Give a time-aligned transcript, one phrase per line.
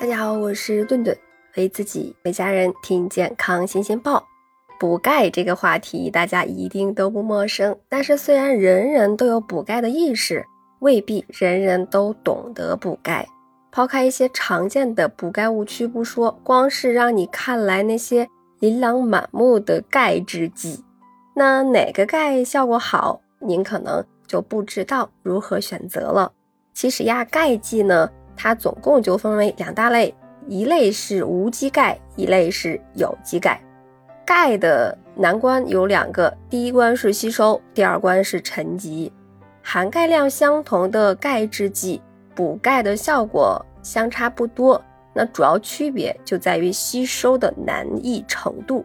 [0.00, 1.16] 大家好，我是顿顿，
[1.56, 4.24] 为自己为家人听健康新鲜报。
[4.78, 10.46] 补钙这个话题大家一定都不陌生，但是虽然人人都有补钙的意识，
[10.78, 13.26] 未必人人都懂得补钙。
[13.72, 18.28] 抛开一些常见的补钙误区不说，光是让你看来那些
[18.60, 20.84] 琳琅满目的钙制剂，
[21.34, 26.30] 那哪个钙效果好，您可能就不知道如何选择了。
[26.72, 28.08] 其实呀，钙剂呢。
[28.40, 30.14] 它总共就分为两大类，
[30.46, 33.60] 一类是无机钙，一类是有机钙。
[34.24, 39.12] 钙的难关有两个，第一关是吸收，第二关是沉积。
[39.60, 42.00] 含钙量相同的钙制剂，
[42.34, 44.80] 补钙的效果相差不多，
[45.12, 48.84] 那主要区别就在于吸收的难易程度，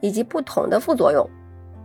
[0.00, 1.28] 以及不同的副作用。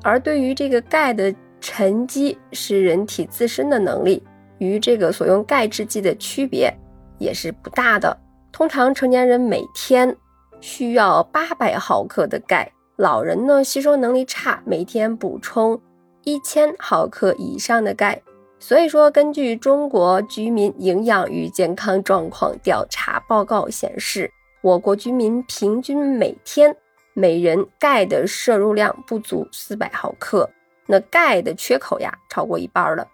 [0.03, 4.21] 而对于这个钙的沉积，是人体自身的能力。
[4.59, 6.73] 与这个所用钙制剂的区别
[7.17, 8.17] 也是不大的。
[8.51, 10.15] 通常成年人每天
[10.61, 15.79] 需要八百毫克的钙，老人呢吸收能力差，每天补充
[16.23, 18.21] 一千毫克以上的钙。
[18.59, 24.31] 所以说，根据中国居民营养与健康状况调查报告显示，
[24.63, 26.75] 我国居民平均每天
[27.13, 30.49] 每人钙的摄入量不足四百毫克，
[30.87, 33.07] 那钙的缺口呀超过一半了。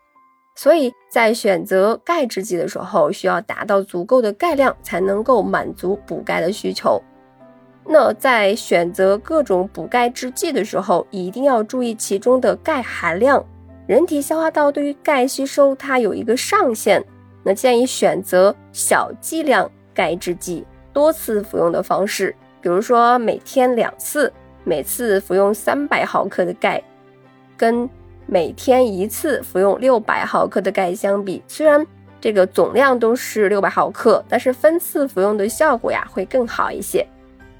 [0.55, 7.01] 所以在选择钙制剂的时候，需要达到足够的钙量，才能够满足补钙的需求。
[7.85, 13.43] 那在选择各种补钙制剂的时候，一定要注意其中的钙含量。
[13.87, 17.03] 人体消化道对于钙吸收它有一个上限，
[17.43, 24.31] 那建议选择小剂量钙制剂，多次服用的方式，比如说每天两次，
[24.63, 26.81] 每次服用三百毫克的钙，
[27.57, 27.89] 跟。
[28.25, 31.85] 每天一次服用六百毫克的钙相比，虽然
[32.21, 37.05] 这个总量都是六百毫克，但是分次服用的效果呀会更好一些。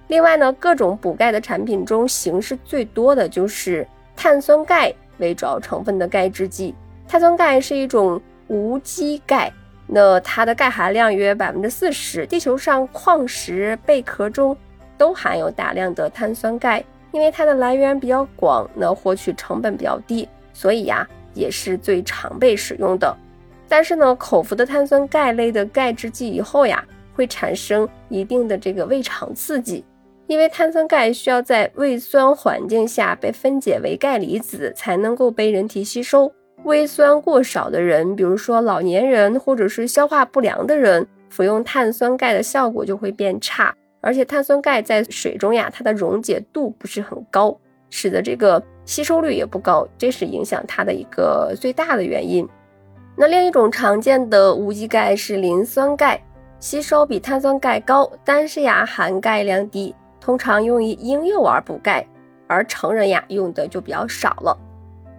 [0.08, 6.74] 另外呢，各种补钙的产品中，形式最多的就是碳酸钙为主要成分的钙制剂。
[7.08, 9.52] 碳酸钙是一种无机钙，
[9.88, 12.26] 那它的钙含量约百分之四十。
[12.26, 14.56] 地球上矿石、贝壳中
[14.98, 20.28] 都含有大量的碳酸钙，因为它的来源比较广，那获取成本比较低。
[20.54, 23.16] 所以呀，也是最常被使用的。
[23.68, 29.84] 但是呢，口服的碳酸钙类的钙制剂以后呀，会产生一定的这个胃肠刺激，
[30.28, 36.32] 因为碳酸钙需要在胃酸环境下被分解为钙离子，才能够被人体吸收。
[36.64, 43.74] 胃酸过少的人，比如说老年人或者是消化不良的人，服用碳酸钙的效果就会变差。
[44.02, 47.58] 而且碳酸钙在水中呀，它的溶解度不是很高，
[47.90, 48.62] 使得这个。
[48.86, 52.48] 吸收率也不高，这是影响它的一个最大的原因。
[53.16, 56.22] 那另一种常见的无机钙是磷酸钙，
[56.60, 62.06] 吸收比碳酸钙高，但是呀含钙量低，通常用于婴幼儿补钙，
[62.48, 64.58] 而成人呀用的就比较少了。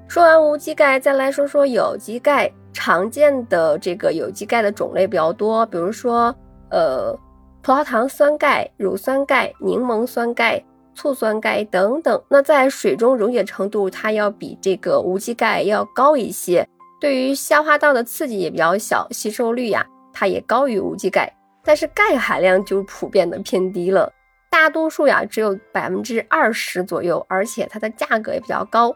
[0.08, 2.50] 说完无机钙，再来说说有机钙。
[2.76, 6.34] 常见的这个有机钙的种类比较多，比如说
[6.70, 7.16] 呃
[7.62, 10.60] 葡萄糖酸钙、乳酸钙、柠檬酸钙。
[10.94, 16.68] 醋酸钙等等，那在水中溶解程度，它要比这个无机钙要高一些，
[17.00, 21.32] 对于消化道的刺激也比较小，吸收率呀，它也高于无机钙，
[21.64, 24.12] 但是钙含量就普遍的偏低了，
[24.50, 28.94] 大多数呀只有百分之二十左右，而且它的价格也比较高。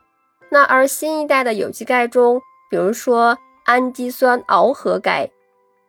[0.50, 5.30] 那而新一代的有机钙中，比如说氨基酸螯合钙、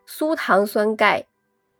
[0.05, 1.25] 苏糖酸钙、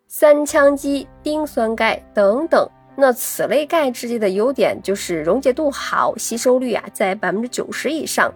[0.07, 2.69] 三羟基丁酸钙等等。
[2.99, 8.29] 那此类钙制剂的优点就是溶解度好，吸收率啊在百分之九十以上，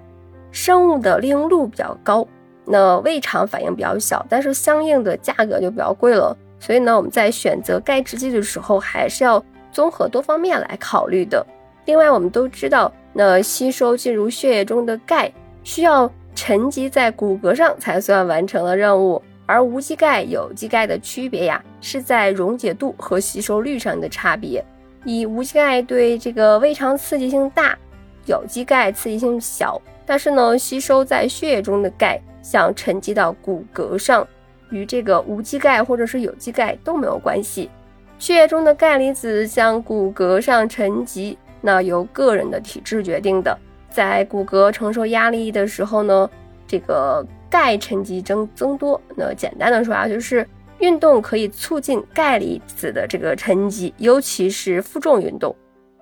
[0.51, 2.25] 生物的利用率比较高，
[2.65, 6.35] 那胃肠反应比较小，但是相应的价格就比较贵了。
[6.59, 11.45] 所以呢，我们在选择钙制剂的时候，还是要综合多方面来考虑的。
[11.85, 15.29] 另外，我们都知道，那吸收进入血液中的钙
[15.65, 19.21] 需要沉积在骨骼上才算完成了任务。
[19.45, 24.63] 而无机钙、有机钙的区别呀，是在溶解度和吸收率上的差别。
[25.03, 27.77] 以无机钙对这个胃肠刺激性大，
[28.25, 29.81] 有机钙刺激性小。
[30.05, 34.25] 但是呢，吸收在血液中的钙想沉积到骨骼上，
[34.69, 37.69] 与这个无机钙或者是有机钙都没有关系。
[38.17, 43.57] 血液中的钙离子向骨骼上沉积，那由个人的体质决定的。
[43.89, 46.29] 在骨骼承受压力的时候呢，
[46.65, 47.25] 这个。
[47.53, 50.47] 钙沉积增增多，那简单的说啊，就是
[50.79, 55.55] 运动可以促进钙离子的这个沉积，尤其是负重运动。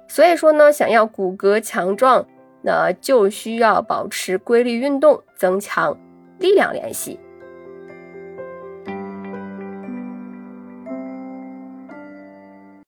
[0.07, 2.25] 所以说呢，想要骨骼强壮，
[2.61, 5.97] 那就需要保持规律运动，增强
[6.39, 7.19] 力量联系。